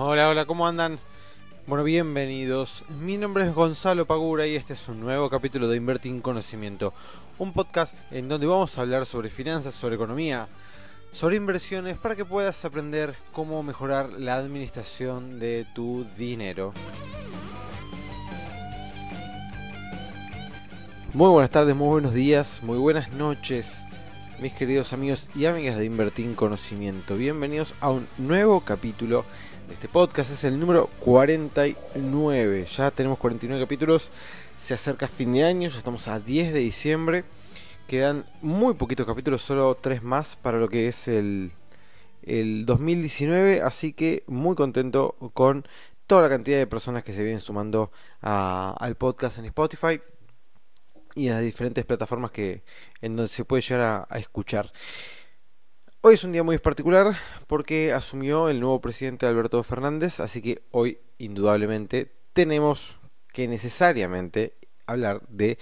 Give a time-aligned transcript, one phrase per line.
[0.00, 1.00] Hola, hola, ¿cómo andan?
[1.66, 2.84] Bueno, bienvenidos.
[3.00, 6.94] Mi nombre es Gonzalo Pagura y este es un nuevo capítulo de Invertir en Conocimiento,
[7.36, 10.46] un podcast en donde vamos a hablar sobre finanzas, sobre economía,
[11.10, 16.72] sobre inversiones para que puedas aprender cómo mejorar la administración de tu dinero.
[21.12, 23.82] Muy buenas tardes, muy buenos días, muy buenas noches,
[24.40, 27.16] mis queridos amigos y amigas de Invertir en Conocimiento.
[27.16, 29.24] Bienvenidos a un nuevo capítulo
[29.70, 30.30] este podcast.
[30.30, 32.66] Es el número 49.
[32.66, 34.10] Ya tenemos 49 capítulos.
[34.56, 37.24] Se acerca fin de año, ya estamos a 10 de diciembre.
[37.86, 41.52] Quedan muy poquitos capítulos, solo 3 más para lo que es el,
[42.22, 43.62] el 2019.
[43.62, 45.66] Así que muy contento con
[46.06, 50.00] toda la cantidad de personas que se vienen sumando al podcast en Spotify
[51.14, 52.62] y en las diferentes plataformas que
[53.00, 54.70] en donde se puede llegar a, escuchar.
[56.08, 60.62] Hoy es un día muy particular porque asumió el nuevo presidente Alberto Fernández, así que
[60.70, 62.98] hoy indudablemente tenemos
[63.30, 64.54] que necesariamente
[64.86, 65.58] hablar de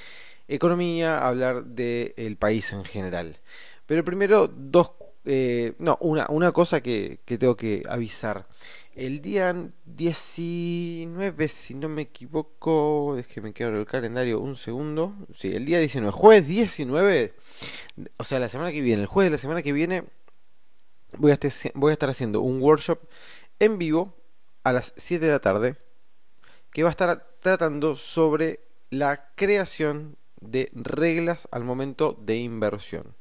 [0.47, 3.39] economía, hablar del país en general.
[3.87, 4.93] Pero primero dos,
[5.25, 8.47] eh, no, una, una cosa que, tengo que avisar.
[8.95, 9.53] El día
[9.85, 15.13] 19, si no me equivoco, es que me quedo el calendario un segundo.
[15.37, 17.35] Sí, el día 19, jueves 19,
[18.19, 20.05] o sea, la semana que viene, el jueves de la semana que viene,
[21.19, 23.01] voy a, estar, haciendo un workshop
[23.59, 24.15] en vivo
[24.65, 25.77] a las 7 de la tarde
[26.73, 33.15] que va a estar tratando sobre la creación de reglas al momento de inversión.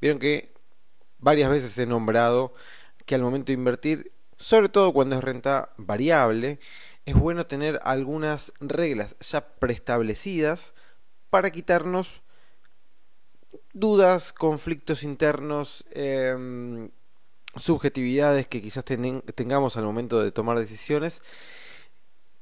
[0.00, 0.52] Vieron que
[1.18, 2.52] varias veces he nombrado
[3.06, 4.12] que al momento de invertir
[4.42, 6.58] sobre todo cuando es renta variable,
[7.06, 10.74] es bueno tener algunas reglas ya preestablecidas
[11.30, 12.22] para quitarnos
[13.72, 16.90] dudas, conflictos internos, em,
[17.56, 21.20] subjetividades que quizás tengamos al momento de tomar decisiones,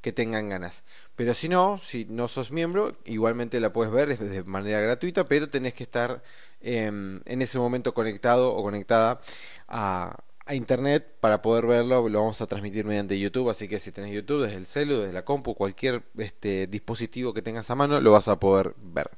[0.00, 0.84] que tengan ganas.
[1.16, 5.50] Pero si no, si no sos miembro, igualmente la puedes ver de manera gratuita, pero
[5.50, 6.22] tenés que estar
[6.60, 9.20] em, en ese momento conectado o conectada
[9.68, 10.16] a,
[10.50, 14.12] a internet para poder verlo, lo vamos a transmitir mediante YouTube, así que si tenés
[14.12, 18.10] YouTube desde el celu, desde la compu, cualquier este, dispositivo que tengas a mano, lo
[18.10, 19.10] vas a poder ver.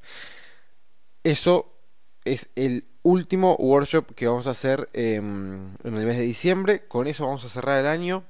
[1.23, 1.73] Eso
[2.23, 7.07] es el último workshop que vamos a hacer em, en el mes de diciembre, con
[7.07, 8.25] eso vamos a cerrar el año.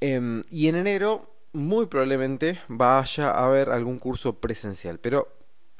[0.00, 5.28] Em, y en enero, muy probablemente, vaya a haber algún curso presencial, pero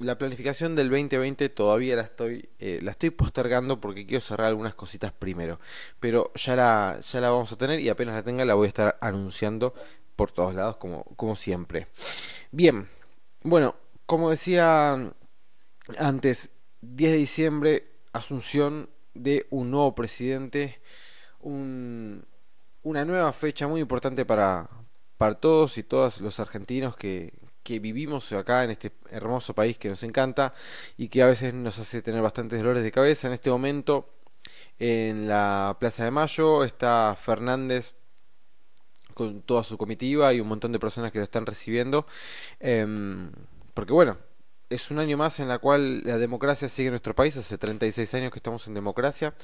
[0.01, 4.75] la planificación del 2020 todavía la estoy, eh, la estoy postergando porque quiero cerrar algunas
[4.75, 5.61] cositas primero.
[6.01, 8.69] Pero ya la, ya la vamos a tener y apenas la tenga la voy a
[8.69, 9.75] estar anunciando
[10.17, 11.89] por todos lados como, como siempre.
[12.51, 12.89] Bien,
[13.43, 13.77] bueno,
[14.07, 15.13] como decía
[15.99, 16.51] antes,
[16.81, 20.81] 10 de diciembre, asunción de un nuevo presidente,
[21.41, 22.25] un,
[22.83, 24.71] una nueva fecha muy importante para,
[25.19, 29.89] para todos y todas los argentinos que, que vivimos acá en este hermoso país que
[29.89, 30.55] nos encanta
[30.97, 33.29] y que a veces nos hace tener bastantes dolores de cabeza.
[33.29, 34.09] En este momento,
[34.79, 37.95] en la Plaza de Mayo, está Fernández
[39.15, 42.07] con toda su comitiva y un montón de personas que lo están recibiendo.
[42.59, 43.31] Em,
[43.75, 44.19] porque bueno,
[44.71, 48.15] es un año más en la cual la democracia sigue en nuestro país, hace 36
[48.15, 49.35] años que estamos en democracia,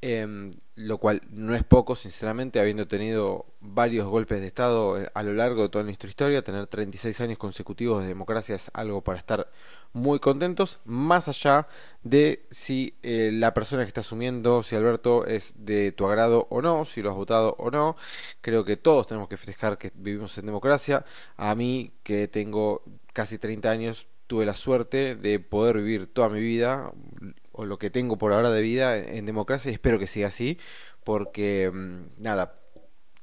[0.00, 5.22] em, lo cual no es poco, sinceramente, habiendo tenido varios golpes de Estado eh, a
[5.24, 9.18] lo largo de toda nuestra historia, tener 36 años consecutivos de democracia es algo para
[9.18, 9.50] estar
[9.92, 11.66] muy contentos, más allá
[12.04, 16.62] de si eh, la persona que está asumiendo, si Alberto es de tu agrado o
[16.62, 17.96] no, si lo has votado o no,
[18.40, 21.04] creo que todos tenemos que festejar que vivimos en democracia,
[21.36, 22.82] a mí que tengo
[23.12, 26.92] casi 30 años, tuve la suerte de poder vivir toda mi vida,
[27.50, 30.56] o lo que tengo por ahora de vida, en, democracia y espero que siga así,
[31.02, 32.54] porque mm, nada,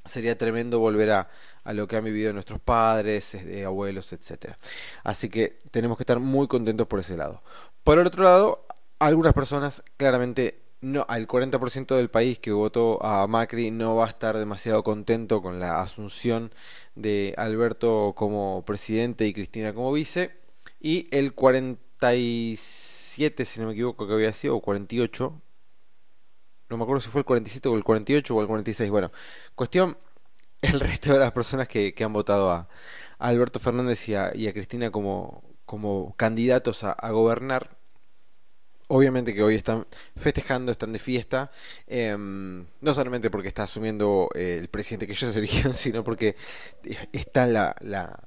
[0.03, 1.29] sería tremendo volver a,
[1.63, 4.57] a lo que han vivido nuestros padres, eh, abuelos, etcétera.
[5.05, 7.41] Así que tenemos que estar muy contentos por ese lado.
[7.85, 8.65] Por el otro lado,
[8.99, 14.09] algunas personas claramente no, al 40% del país que votó a Macri no va a
[14.09, 16.51] estar demasiado contento con la asunción
[16.95, 20.46] de Alberto como presidente y Cristina como vice.
[20.79, 25.41] Y el 47, si no me equivoco, que había sido, o 48,
[26.69, 28.89] no me acuerdo si fue el 47 o el 48 o el 46.
[28.91, 29.11] Bueno,
[29.55, 29.97] cuestión,
[30.61, 32.67] el resto de las personas que, han votado a,
[33.19, 37.77] Alberto Fernández y a, Cristina como, como candidatos a, gobernar,
[38.87, 41.51] obviamente que hoy están festejando, están de fiesta,
[41.87, 46.35] em, no solamente porque está asumiendo eh, el presidente que ellos eligieron, sino porque
[47.11, 48.19] está la, la,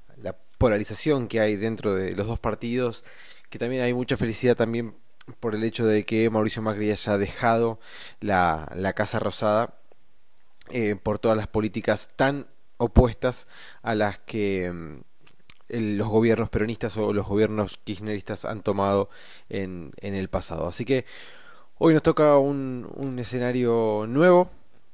[0.61, 3.03] polarización que hay dentro de los dos partidos,
[3.49, 4.93] que también hay mucha felicidad también
[5.39, 7.79] por el hecho de que Mauricio Macri haya dejado
[8.19, 9.73] la, la Casa Rosada
[10.69, 12.45] eh, por todas las políticas tan
[12.77, 13.47] opuestas
[13.81, 14.99] a las que mm,
[15.97, 19.09] los gobiernos peronistas o los gobiernos kirchneristas han tomado
[19.49, 20.67] en, en el pasado.
[20.67, 21.05] Así que
[21.79, 24.51] hoy nos toca un, un escenario nuevo,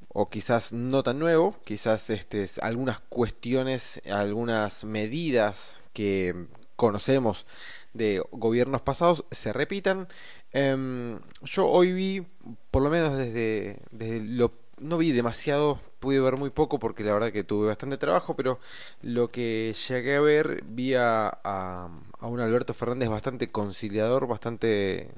[0.10, 7.46] o quizás no tan nuevo, quizás este, algunas cuestiones, algunas medidas que conocemos
[7.94, 10.08] de gobiernos pasados se repitan.
[10.52, 12.26] Em, yo hoy vi,
[12.72, 17.14] por lo menos desde, desde lo no vi demasiado, pude ver muy poco porque la
[17.14, 18.60] verdad que tuve bastante trabajo, pero
[19.02, 21.90] lo que llegué a ver vi a, a,
[22.20, 25.10] a un Alberto Fernández bastante conciliador, bastante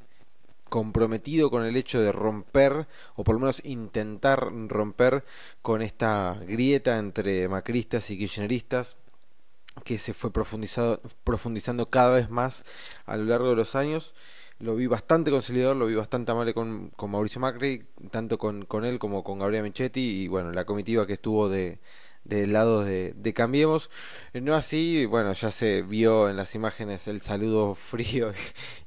[0.69, 5.25] comprometido con el hecho de romper, o por lo menos intentar romper
[5.61, 8.97] con esta grieta entre macristas y kirchneristas
[9.83, 12.63] que se fue profundizado, profundizando cada vez más
[13.05, 14.13] a lo largo de los años.
[14.59, 18.83] Lo vi bastante conciliador, lo vi bastante amable con, con Mauricio Macri, tanto con, con
[18.83, 21.79] él como con Gabriel Michetti y bueno, la comitiva que estuvo de,
[22.23, 23.89] del lado de, de, Cambiemos.
[24.33, 28.33] No así, bueno, ya se vio en las imágenes el saludo frío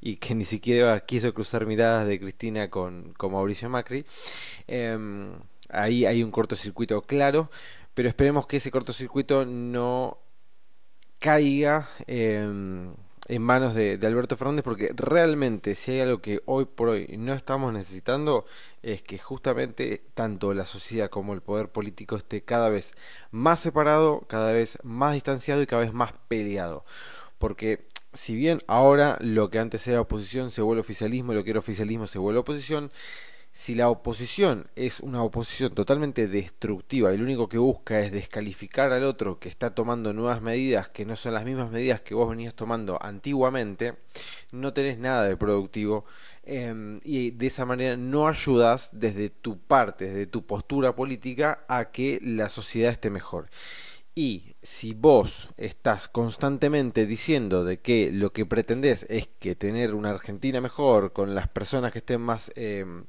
[0.01, 4.05] y que ni siquiera quiso cruzar miradas de Cristina con, con Mauricio Macri.
[4.67, 5.33] Em,
[5.71, 7.51] ahí hay un cortocircuito claro,
[7.95, 10.19] pero esperemos que ese cortocircuito no
[11.19, 11.91] caiga
[13.29, 17.33] en manos de, Alberto Fernández porque realmente si hay algo que hoy por hoy no
[17.35, 18.45] estamos necesitando
[18.83, 22.95] es que justamente tanto la sociedad como el poder político esté cada vez
[23.31, 26.85] más separado, cada vez más distanciado y cada vez más peleado.
[27.39, 31.51] Porque si bien ahora lo que antes era oposición se vuelve oficialismo y lo que
[31.51, 32.91] era oficialismo se vuelve oposición,
[33.53, 38.93] si la oposición es una oposición totalmente destructiva y lo único que busca es descalificar
[38.93, 42.31] al otro que está tomando nuevas medidas que no son las mismas medidas que vos
[42.31, 43.95] venías tomando antiguamente,
[44.53, 46.07] no tenés nada de productivo
[46.45, 51.91] em, y de esa manera no ayudas desde tu parte, desde tu postura política a
[51.91, 53.51] que la sociedad esté mejor.
[54.15, 60.11] Y si vos estás constantemente diciendo de que lo que pretendés es que tener una
[60.11, 63.05] Argentina mejor, con las personas que estén más em,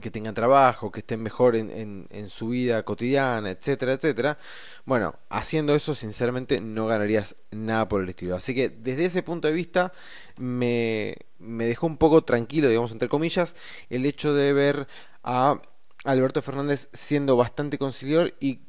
[0.00, 4.38] que tengan trabajo, que estén mejor en, en, su vida cotidiana, etcétera, etcétera.
[4.84, 8.36] Bueno, haciendo eso, sinceramente, no ganarías nada por el estilo.
[8.36, 9.92] Así que desde ese punto de vista,
[10.38, 13.54] me, me dejó un poco tranquilo, digamos, entre comillas,
[13.90, 14.88] el hecho de ver
[15.22, 15.60] a
[16.04, 18.60] Alberto Fernández siendo bastante conciliador y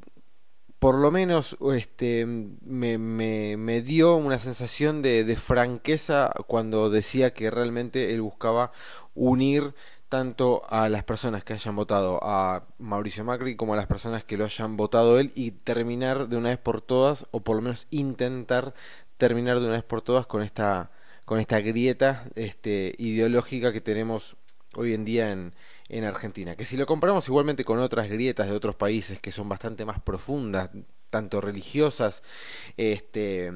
[0.78, 7.32] por lo menos este, me, me, me dio una sensación de, de franqueza cuando decía
[7.32, 8.70] que realmente él buscaba
[9.14, 9.74] unir
[10.14, 14.36] tanto a las personas que hayan votado a Mauricio Macri como a las personas que
[14.36, 17.88] lo hayan votado él y terminar de una vez por todas o por lo menos
[17.90, 18.74] intentar
[19.16, 20.92] terminar de una vez por todas con esta
[21.24, 24.36] con esta grieta este, ideológica que tenemos
[24.76, 25.52] hoy en día en,
[25.88, 26.54] en Argentina.
[26.54, 30.00] Que si lo comparamos igualmente con otras grietas de otros países que son bastante más
[30.00, 30.70] profundas,
[31.10, 32.22] tanto religiosas,
[32.76, 33.52] este,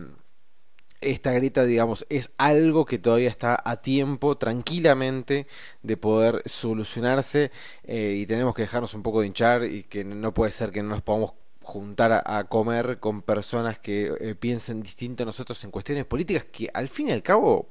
[1.00, 5.46] esta grieta, digamos, es algo que todavía está a tiempo, tranquilamente,
[5.82, 7.50] de poder solucionarse
[7.84, 10.82] eh, y tenemos que dejarnos un poco de hinchar y que no puede ser que
[10.82, 15.70] no nos podamos juntar a, comer con personas que eh, piensen distinto a nosotros en
[15.70, 17.68] cuestiones políticas que al fin y al cabo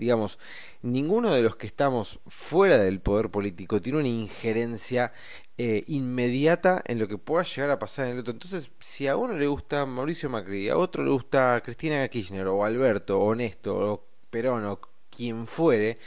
[0.00, 0.38] digamos,
[0.82, 5.12] ninguno de los que estamos fuera del poder político tiene una injerencia
[5.62, 8.32] eh, inmediata en lo que pueda llegar a pasar en el otro.
[8.32, 12.64] Entonces, si a uno le gusta Mauricio Macri, a otro le gusta Cristina Kirchner, o
[12.64, 15.98] Alberto, o Néstor, o Perón, o quien fuere,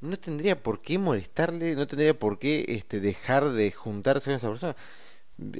[0.00, 4.48] no tendría por qué molestarle, no tendría por qué este, dejar de juntarse con esa
[4.48, 4.76] persona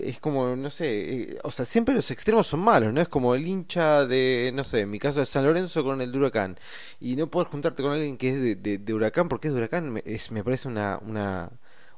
[0.03, 3.01] es como, no sé, eh, o sea, siempre los extremos son malos, ¿no?
[3.01, 6.11] Es como el hincha de, no sé, en mi caso de San Lorenzo con el
[6.11, 6.59] de Huracán.
[7.01, 9.93] Y no poder juntarte con alguien que es de, de, Huracán porque es de Huracán,
[9.93, 11.51] me, es, me parece una, una,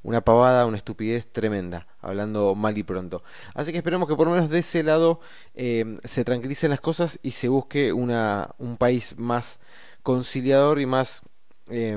[0.03, 3.23] una pavada, una estupidez tremenda, hablando mal y pronto.
[3.55, 5.21] Así que esperemos que por lo menos de ese lado
[5.55, 9.61] eh, se tranquilicen las cosas y se busque una, un país más
[10.03, 11.23] conciliador y más...
[11.69, 11.97] Eh,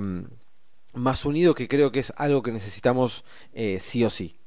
[0.96, 3.26] más unido que creo que es algo que necesitamos
[3.80, 4.38] sí o sí.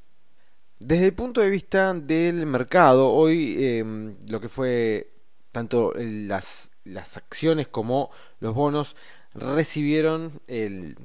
[0.79, 5.11] Desde el punto de vista del mercado, hoy em, lo que fue
[5.51, 8.11] tanto las, las acciones como
[8.41, 8.95] los bonos
[9.33, 10.99] recibieron el,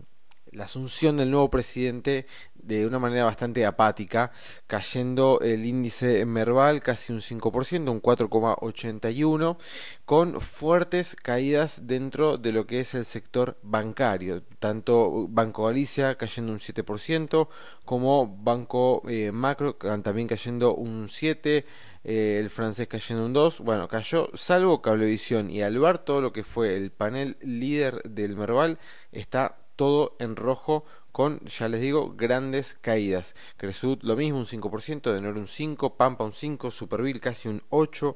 [0.52, 4.32] la asunción del nuevo presidente de una manera bastante apática,
[4.68, 9.58] cayendo el índice Merval casi un 5%, un 4,81%,
[10.06, 16.52] con fuertes caídas dentro de lo que es el sector bancario, tanto Banco Galicia cayendo
[16.52, 17.48] un 7%,
[17.86, 21.64] como Banco eh, Macro también cayendo un 7%,
[22.04, 26.44] eh, el francés cayendo un 2, bueno, cayó, salvo Cablevisión y Alvar, todo lo que
[26.44, 28.80] fue el panel líder del Merval
[29.12, 33.34] está todo en rojo con, ya les digo, grandes caídas.
[33.58, 38.16] Cresut lo mismo, un 5%, Denor un 5%, Pampa un 5%, Superville casi un 8%,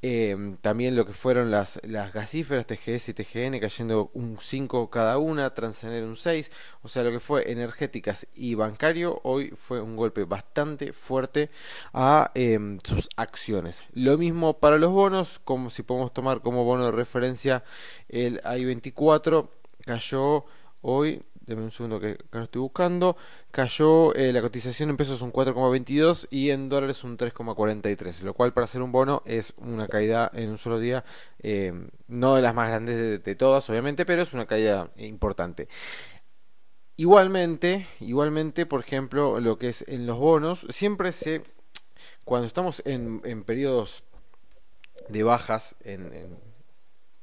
[0.00, 5.18] eh, también lo que fueron las, las gasíferas TGS y TGN cayendo un 5% cada
[5.18, 6.48] una, Transener un 6%,
[6.82, 11.50] o sea, lo que fue energéticas y bancario, hoy fue un golpe bastante fuerte
[11.92, 13.84] a em, sus acciones.
[13.92, 17.64] Lo mismo para los bonos, como si podemos tomar como bono de referencia
[18.08, 19.50] el I24,
[19.84, 20.46] cayó
[20.84, 23.16] Hoy, denme un segundo que, lo estoy buscando,
[23.52, 28.52] cayó eh, la cotización en pesos un 4,22 y en dólares un 3,43, lo cual
[28.52, 31.04] para hacer un bono es una caída en un solo día,
[31.38, 31.72] eh,
[32.08, 35.68] no de las más grandes de, todas, obviamente, pero es una caída importante.
[36.96, 41.44] Igualmente, igualmente, por ejemplo, lo que es en los bonos, siempre se,
[42.24, 44.02] cuando estamos en, en periodos
[45.08, 46.51] de bajas en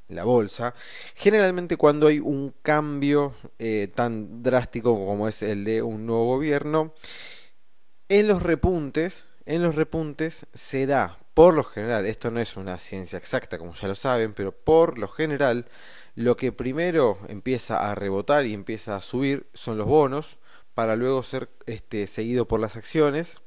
[0.10, 0.74] la bolsa,
[1.16, 6.94] generalmente cuando hay un cambio eh, tan drástico como es el de un nuevo gobierno,
[8.10, 12.78] en los repuntes, en los repuntes se da, por lo general, esto no es una
[12.80, 15.68] ciencia exacta como ya lo saben, pero por lo general,
[16.16, 20.38] lo que primero empieza a rebotar y empieza a subir son los bonos,
[20.74, 23.42] para luego ser este, seguido por las acciones.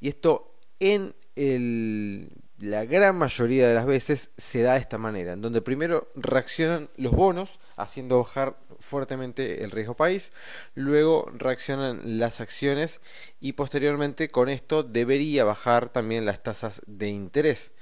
[0.00, 2.30] Y esto en el
[2.62, 6.90] la gran mayoría de las veces se da de esta manera, en donde primero reaccionan
[6.96, 10.32] los bonos, haciendo bajar fuertemente el riesgo país,
[10.76, 13.00] luego reaccionan las acciones
[13.40, 17.72] y posteriormente con esto debería bajar también las tasas de interés,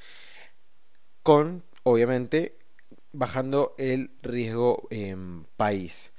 [1.22, 2.56] con obviamente
[3.12, 4.88] bajando el riesgo
[5.58, 6.10] país.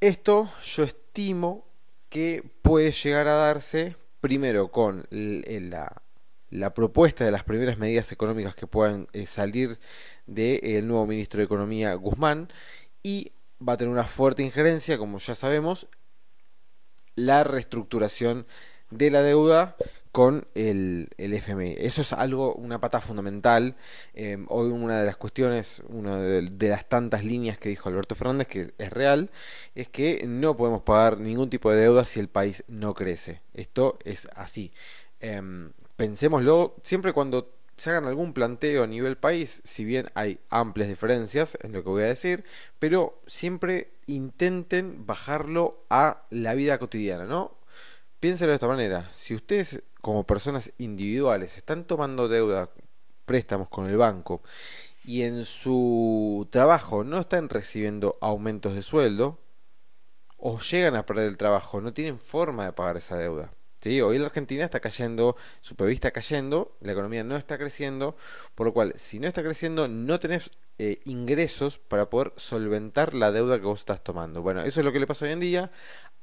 [0.00, 1.64] Esto yo estimo
[2.08, 6.02] que puede llegar a darse primero con la
[6.52, 9.78] la propuesta de las primeras medidas económicas que puedan eh, salir
[10.26, 12.52] del nuevo ministro de Economía Guzmán
[13.02, 13.32] y
[13.66, 15.88] va a tener una fuerte injerencia, como ya sabemos,
[17.14, 18.46] la reestructuración
[18.90, 19.76] de la deuda
[20.12, 21.76] con el, el FMI.
[21.78, 23.76] Eso es algo, una pata fundamental.
[24.12, 28.14] Eh, hoy una de las cuestiones, una de, de, las tantas líneas que dijo Alberto
[28.14, 29.30] Fernández, que es real,
[29.74, 33.40] es que no podemos pagar ningún tipo de deuda si el país no crece.
[33.54, 34.72] Esto es así.
[35.20, 40.88] Em, pensémoslo, siempre cuando se hagan algún planteo a nivel país, si bien hay amplias
[40.88, 42.44] diferencias en lo que voy a decir,
[42.78, 47.56] pero siempre intenten bajarlo a la vida cotidiana, ¿no?
[48.20, 52.70] Piénselo de esta manera, si ustedes como personas individuales están tomando deuda,
[53.24, 54.42] préstamos con el banco,
[55.04, 59.38] y en su trabajo no están recibiendo aumentos de sueldo,
[60.36, 63.52] o llegan a perder el trabajo, no tienen forma de pagar esa deuda.
[63.82, 64.00] ¿Sí?
[64.00, 68.16] Hoy la Argentina está cayendo, su PIB está cayendo, la economía no está creciendo,
[68.54, 73.32] por lo cual, si no está creciendo, no tenés eh, ingresos para poder solventar la
[73.32, 74.40] deuda que vos estás tomando.
[74.40, 75.70] Bueno, eso es lo que le pasa hoy en día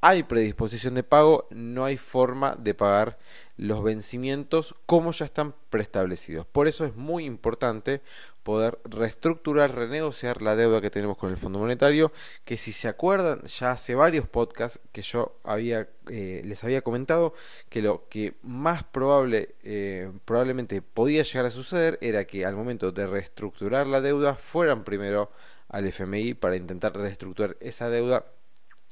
[0.01, 3.17] hay predisposición de pago, no hay forma de pagar
[3.57, 6.45] los vencimientos como ya están preestablecidos.
[6.45, 8.01] Por eso es muy importante
[8.43, 12.13] poder reestructurar, renegociar la deuda que tenemos con el Fondo Monetario,
[12.45, 17.33] que si se acuerdan, ya hace varios podcasts que yo había, eh, les había comentado
[17.67, 22.93] que lo que más probable, eh, probablemente podía llegar a suceder era que al momento
[22.93, 25.29] de reestructurar la deuda fueran primero
[25.67, 28.25] al FMI para intentar reestructurar esa deuda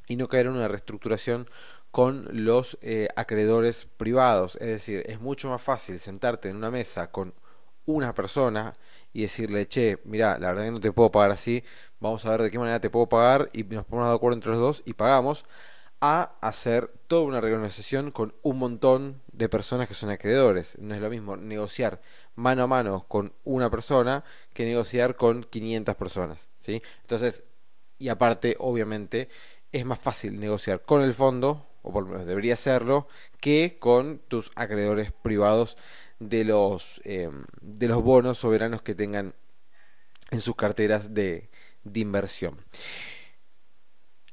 [0.07, 1.49] y no caer en una reestructuración
[1.91, 4.55] con los eh, acreedores privados.
[4.55, 7.33] Es decir, es mucho más fácil sentarte en una mesa con
[7.85, 8.75] una persona
[9.13, 11.63] y decirle, che, mira, la verdad que no te puedo pagar así,
[11.99, 14.51] vamos a ver de qué manera te puedo pagar y nos ponemos de acuerdo entre
[14.51, 15.45] los dos y pagamos,
[15.99, 20.77] a hacer toda una renegociación con un montón de personas que son acreedores.
[20.77, 22.01] No es lo mismo negociar
[22.35, 24.23] mano a mano con una persona
[24.53, 26.47] que negociar con 500 personas.
[26.59, 26.83] ¿sí?
[27.01, 27.43] Entonces,
[27.97, 29.29] y aparte, obviamente,
[29.79, 33.07] es más fácil negociar con el fondo, o por lo menos debería serlo,
[33.39, 35.77] que con tus acreedores privados
[36.19, 39.33] de los, em, de los bonos soberanos que tengan
[40.31, 41.49] en sus carteras de,
[41.83, 42.57] de inversión.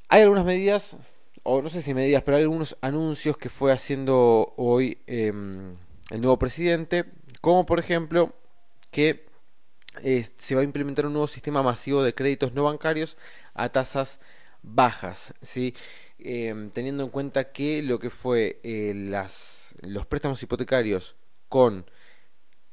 [0.09, 0.97] Hay algunas medidas,
[1.43, 5.77] o no sé si medidas, pero hay algunos anuncios que fue haciendo hoy em,
[6.11, 7.05] el nuevo presidente,
[7.41, 8.35] como por ejemplo
[8.91, 9.27] que
[10.03, 13.17] eh, se va a implementar un nuevo sistema masivo de créditos no bancarios
[13.55, 14.21] a tasas
[14.64, 15.75] bajas, ¿sí?
[16.18, 18.92] Em, teniendo en cuenta que lo que fue eh,
[19.83, 21.16] los préstamos hipotecarios
[21.49, 21.85] con,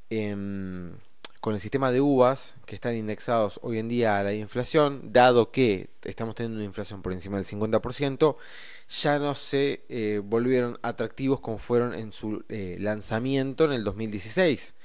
[0.10, 0.94] em,
[1.42, 5.52] con el sistema de uvas que están indexados hoy en día a la inflación, dado
[5.52, 8.38] que estamos teniendo una inflación por encima del 50%,
[8.88, 14.76] ya no se eh, volvieron atractivos como fueron en su eh, lanzamiento en el 2016.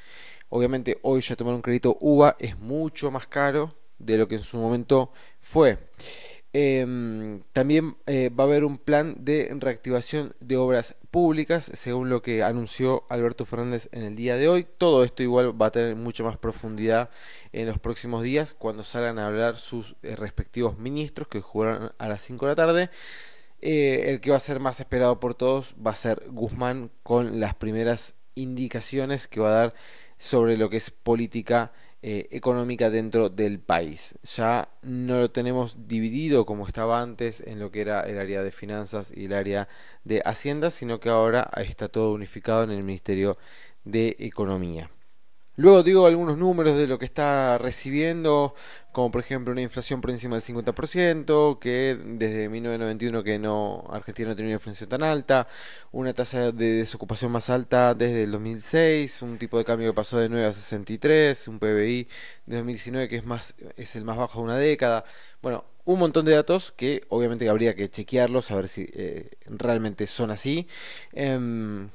[0.48, 4.42] Obviamente hoy ya tomar un crédito UVA es mucho más caro de lo que en
[4.42, 5.78] su momento fue.
[6.58, 12.22] Em, también eh, va a haber un plan de reactivación de obras públicas, según lo
[12.22, 14.66] que anunció Alberto Fernández en el día de hoy.
[14.78, 17.10] Todo esto igual va a tener mucha más profundidad
[17.52, 22.08] en los próximos días cuando salgan a hablar sus eh, respectivos ministros que jugarán a
[22.08, 22.90] las 5 de la tarde.
[23.60, 27.38] Eh, el que va a ser más esperado por todos va a ser Guzmán con
[27.38, 29.75] las primeras indicaciones que va a dar
[30.18, 34.16] sobre lo que es política eh, económica dentro del país.
[34.37, 38.52] Ya no lo tenemos dividido como estaba antes en lo que era el área de
[38.52, 39.68] finanzas y el área
[40.05, 43.38] de hacienda, sino que ahora está todo unificado en el Ministerio
[43.85, 44.90] de Economía.
[45.57, 48.55] Luego digo algunos números de lo que está recibiendo,
[48.92, 54.29] como por ejemplo una inflación por encima del 50%, que desde 1991 que no Argentina
[54.29, 55.49] no tenía una inflación tan alta,
[55.92, 60.19] una tasa de desocupación más alta desde el 2006, un tipo de cambio que pasó
[60.19, 62.09] de 9 a 63, un PBI
[62.47, 65.05] de 2019 que es más es el más bajo de una década.
[65.40, 70.07] Bueno, un montón de datos que obviamente habría que chequearlos a ver si eh, realmente
[70.07, 70.66] son así.
[71.12, 71.88] Em,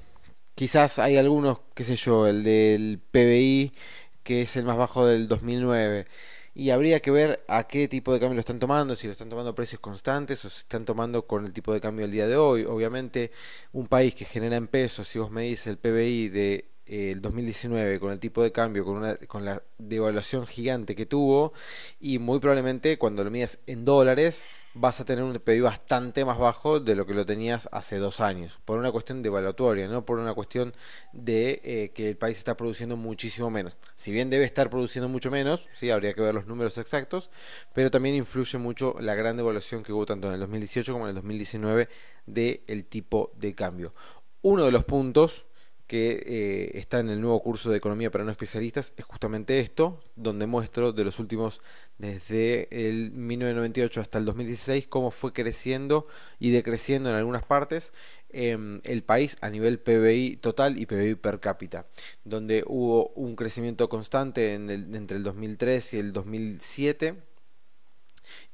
[0.62, 3.74] Quizás hay algunos, qué sé yo, el del PBI,
[4.22, 6.06] que es el más bajo del 2009.
[6.54, 9.28] Y habría que ver a qué tipo de cambio lo están tomando, si lo están
[9.28, 12.28] tomando a precios constantes o si están tomando con el tipo de cambio del día
[12.28, 12.66] de hoy.
[12.66, 13.32] Obviamente,
[13.72, 18.12] un país que genera en pesos, si vos me el PBI de el 2019 con
[18.12, 21.54] el tipo de cambio, con, una, con la devaluación gigante que tuvo
[22.00, 26.38] y muy probablemente cuando lo midas en dólares vas a tener un PIB bastante más
[26.38, 30.06] bajo de lo que lo tenías hace dos años, por una cuestión de evaluatoria, no
[30.06, 30.74] por una cuestión
[31.14, 33.78] de eh, que el país está produciendo muchísimo menos.
[33.96, 37.30] Si bien debe estar produciendo mucho menos, sí, habría que ver los números exactos,
[37.74, 41.10] pero también influye mucho la gran devaluación que hubo tanto en el 2018 como en
[41.10, 41.90] el 2019
[42.26, 43.94] del tipo de cambio.
[44.42, 45.46] Uno de los puntos
[45.92, 50.00] que eh, está en el nuevo curso de Economía para no especialistas es justamente esto,
[50.16, 51.60] donde muestro de los últimos,
[51.98, 56.08] desde el 1998 hasta el 2016, cómo fue creciendo
[56.40, 57.92] y decreciendo en algunas partes
[58.30, 61.88] em, el país a nivel PBI total y PBI per cápita,
[62.24, 67.16] donde hubo un crecimiento constante en entre el 2003 y el 2007,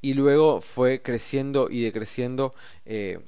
[0.02, 2.56] y luego fue creciendo y decreciendo.
[2.86, 3.20] Eh,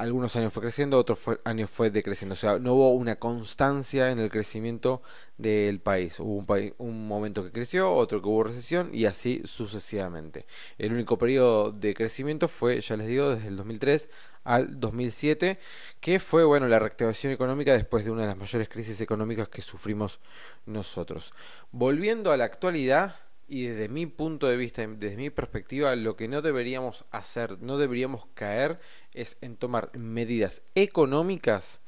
[0.00, 2.32] algunos años fue creciendo, otros años fue decreciendo.
[2.32, 5.02] O sea, no hubo una constancia en el crecimiento
[5.36, 6.18] del país.
[6.18, 6.44] Hubo
[6.78, 10.46] un, momento que creció, otro que hubo recesión y así sucesivamente.
[10.78, 14.08] El único periodo de crecimiento fue, ya les digo, desde el 2003
[14.44, 15.58] al 2007,
[16.00, 19.60] que fue bueno la reactivación económica después de una de las mayores crisis económicas que
[19.60, 20.18] sufrimos
[20.64, 21.34] nosotros.
[21.72, 23.16] Volviendo a la actualidad,
[23.50, 27.78] y desde mi punto de vista, desde mi perspectiva, lo que no deberíamos hacer, no
[27.78, 28.78] deberíamos caer,
[29.12, 31.80] es en tomar medidas económicas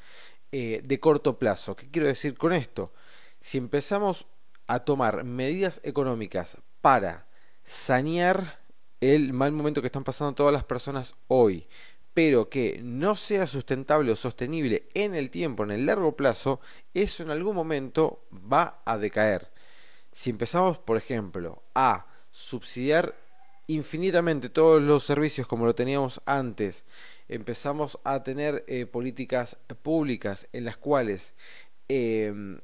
[0.50, 1.76] eh, de corto plazo.
[1.76, 2.92] ¿Qué quiero decir con esto?
[3.40, 4.26] Si empezamos
[4.66, 7.28] a tomar medidas económicas para
[7.62, 8.58] sanear
[9.00, 11.68] el mal momento que están pasando todas las personas hoy,
[12.12, 16.58] pero que no sea sustentable o sostenible en el tiempo, en el largo plazo,
[16.92, 19.51] eso en algún momento va a decaer.
[20.12, 23.14] Si empezamos, por ejemplo, a subsidiar
[23.66, 26.84] infinitamente todos los servicios como lo teníamos antes,
[27.28, 31.32] empezamos a tener eh, políticas públicas en las cuales
[31.88, 32.60] em,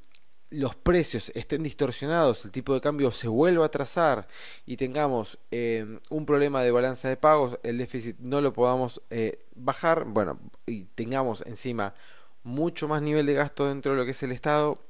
[0.51, 4.29] los precios estén distorsionados, el tipo de cambio se vuelva a trazar
[4.67, 9.45] y tengamos em, un problema de balanza de pagos, el déficit no lo podamos eh,
[9.55, 11.95] bajar, bueno, y tengamos encima
[12.43, 14.83] mucho más nivel de gasto dentro de lo que es el Estado,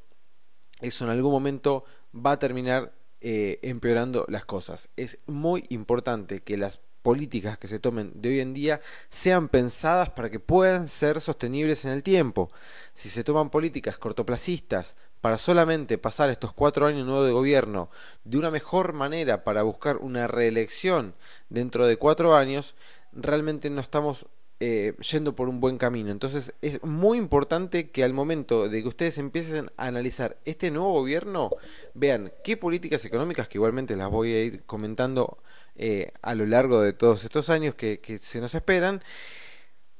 [0.80, 4.88] eso en algún momento va a terminar eh, empeorando las cosas.
[4.96, 10.10] Es muy importante que las políticas que se tomen de hoy en día sean pensadas
[10.10, 12.50] para que puedan ser sostenibles en el tiempo.
[12.94, 17.90] Si se toman políticas cortoplacistas para solamente pasar estos cuatro años nuevos de gobierno
[18.24, 21.14] de una mejor manera para buscar una reelección
[21.48, 22.74] dentro de cuatro años,
[23.12, 24.26] realmente no estamos
[24.60, 26.10] eh, yendo por un buen camino.
[26.10, 30.92] Entonces es muy importante que al momento de que ustedes empiecen a analizar este nuevo
[30.92, 31.50] gobierno,
[31.94, 35.38] vean qué políticas económicas, que igualmente las voy a ir comentando
[35.76, 39.02] eh, a lo largo de todos estos años que, que se nos esperan,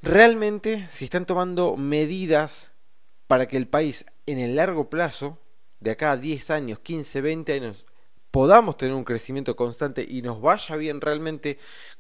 [0.03, 2.73] realmente si están tomando medidas
[3.29, 5.39] para que el país en el largo plazo,
[5.81, 7.87] de acá a 10 años, 15, 20 años,
[8.31, 11.59] podamos tener un crecimiento constante y nos vaya bien realmente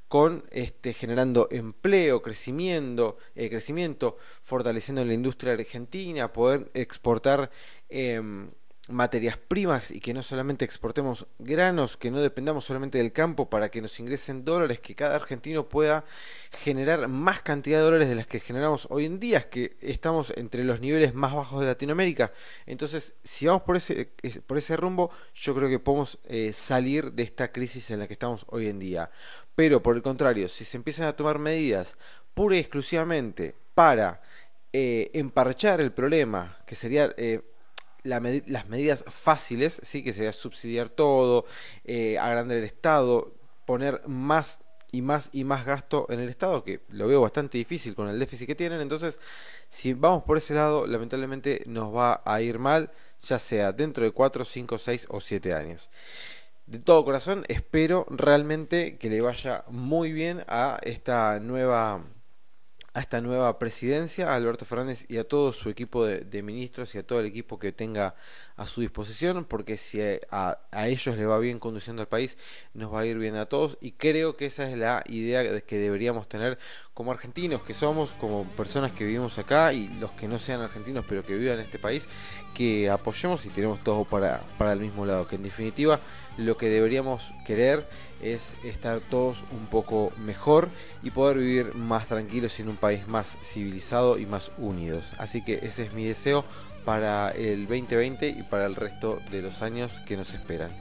[0.08, 7.50] con este, generando empleo, crecimiento, eh, crecimiento, fortaleciendo la industria argentina, poder exportar
[7.88, 8.50] em,
[8.88, 13.70] materias primas y que no solamente exportemos granos, que no dependamos solamente del campo para
[13.70, 16.04] que nos ingresen dólares, que cada argentino pueda
[16.50, 20.64] generar más cantidad de dólares de las que generamos hoy en día, que estamos entre
[20.64, 22.32] los niveles más bajos de Latinoamérica.
[22.66, 24.10] Entonces, si vamos por ese,
[24.46, 28.14] por ese rumbo, yo creo que podemos eh, salir de esta crisis en la que
[28.14, 29.10] estamos hoy en día.
[29.54, 31.96] Pero por el contrario, si se empiezan a tomar medidas
[32.34, 34.22] pura y exclusivamente para
[34.72, 37.12] eh, emparchar el problema, que sería...
[37.16, 37.42] Eh,
[38.02, 40.02] las medidas fáciles, ¿sí?
[40.02, 41.44] que sería subsidiar todo,
[41.84, 43.34] eh, agrandar el Estado,
[43.64, 47.94] poner más y más y más gasto en el Estado, que lo veo bastante difícil
[47.94, 48.80] con el déficit que tienen.
[48.80, 49.20] Entonces,
[49.68, 54.12] si vamos por ese lado, lamentablemente nos va a ir mal, ya sea dentro de
[54.12, 55.90] 4, 5, 6 o 7 años.
[56.66, 62.04] De todo corazón, espero realmente que le vaya muy bien a esta nueva
[62.98, 66.98] a esta nueva presidencia, a Alberto Fernández y a todo su equipo de, ministros y
[66.98, 68.16] a todo el equipo que tenga
[68.56, 70.00] a su disposición, porque si
[70.32, 72.36] a, ellos le va bien conduciendo al país,
[72.74, 75.78] nos va a ir bien a todos y creo que esa es la idea que
[75.78, 76.58] deberíamos tener
[76.98, 81.04] como argentinos que somos, como personas que vivimos acá y los que no sean argentinos
[81.08, 82.08] pero que vivan en este país,
[82.54, 86.00] que apoyemos y tenemos todo para, para el mismo lado, que en definitiva
[86.38, 87.88] lo que deberíamos querer
[88.20, 90.70] es estar todos un poco mejor
[91.04, 95.12] y poder vivir más tranquilos en un país más civilizado y más unidos.
[95.18, 96.44] Así que ese es mi deseo
[96.84, 100.72] para el 2020 y para el resto de los años que nos esperan.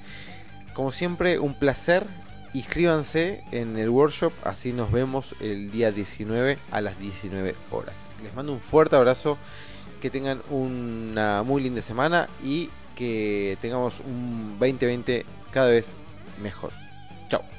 [0.73, 2.07] Como siempre, un placer.
[2.53, 7.95] Inscríbanse en el workshop, así nos vemos el día 19 a las 19 horas.
[8.23, 9.37] Les mando un fuerte abrazo,
[10.01, 15.93] que tengan una muy linda semana y que tengamos un 2020 cada vez
[16.41, 16.71] mejor.
[17.29, 17.56] Chao.